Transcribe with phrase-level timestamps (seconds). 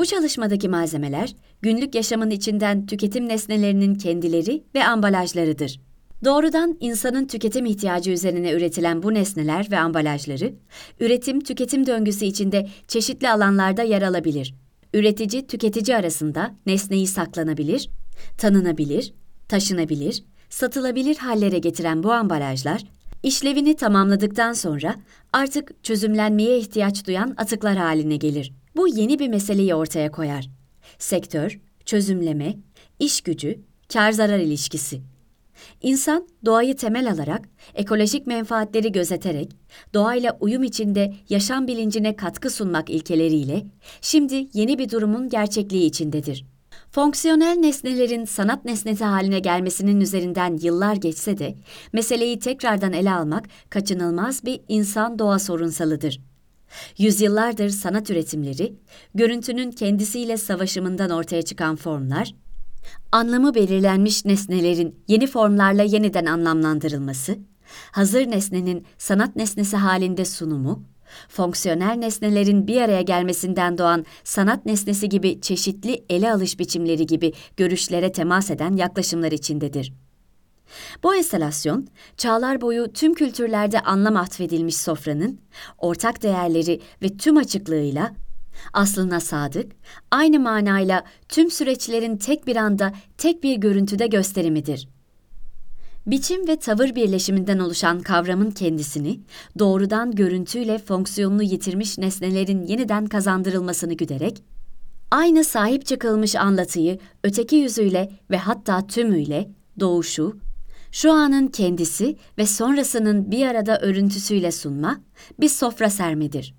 [0.00, 5.80] Bu çalışmadaki malzemeler, günlük yaşamın içinden tüketim nesnelerinin kendileri ve ambalajlarıdır.
[6.24, 10.54] Doğrudan insanın tüketim ihtiyacı üzerine üretilen bu nesneler ve ambalajları,
[11.00, 14.54] üretim-tüketim döngüsü içinde çeşitli alanlarda yer alabilir.
[14.94, 17.90] Üretici, tüketici arasında nesneyi saklanabilir,
[18.38, 19.14] tanınabilir,
[19.48, 22.82] taşınabilir, satılabilir hallere getiren bu ambalajlar,
[23.22, 24.96] işlevini tamamladıktan sonra
[25.32, 28.59] artık çözümlenmeye ihtiyaç duyan atıklar haline gelir.
[28.76, 30.50] Bu yeni bir meseleyi ortaya koyar.
[30.98, 32.56] Sektör, çözümleme,
[32.98, 33.60] iş gücü,
[33.92, 35.00] kar zarar ilişkisi.
[35.82, 39.50] İnsan doğayı temel alarak, ekolojik menfaatleri gözeterek,
[39.94, 43.66] doğayla uyum içinde yaşam bilincine katkı sunmak ilkeleriyle
[44.00, 46.44] şimdi yeni bir durumun gerçekliği içindedir.
[46.90, 51.54] Fonksiyonel nesnelerin sanat nesnesi haline gelmesinin üzerinden yıllar geçse de
[51.92, 56.29] meseleyi tekrardan ele almak kaçınılmaz bir insan doğa sorunsalıdır.
[56.98, 58.74] Yüzyıllardır sanat üretimleri,
[59.14, 62.34] görüntünün kendisiyle savaşımından ortaya çıkan formlar,
[63.12, 67.38] anlamı belirlenmiş nesnelerin yeni formlarla yeniden anlamlandırılması,
[67.92, 70.84] hazır nesnenin sanat nesnesi halinde sunumu,
[71.28, 78.12] fonksiyonel nesnelerin bir araya gelmesinden doğan sanat nesnesi gibi çeşitli ele alış biçimleri gibi görüşlere
[78.12, 79.92] temas eden yaklaşımlar içindedir.
[81.02, 85.40] Bu enstalasyon, çağlar boyu tüm kültürlerde anlam atfedilmiş sofranın,
[85.78, 88.12] ortak değerleri ve tüm açıklığıyla,
[88.72, 89.72] aslına sadık,
[90.10, 94.88] aynı manayla tüm süreçlerin tek bir anda, tek bir görüntüde gösterimidir.
[96.06, 99.20] Biçim ve tavır birleşiminden oluşan kavramın kendisini,
[99.58, 104.42] doğrudan görüntüyle fonksiyonunu yitirmiş nesnelerin yeniden kazandırılmasını güderek,
[105.10, 110.36] aynı sahip çıkılmış anlatıyı öteki yüzüyle ve hatta tümüyle, doğuşu,
[110.92, 115.00] şu anın kendisi ve sonrasının bir arada örüntüsüyle sunma
[115.40, 116.54] bir sofra sermedir.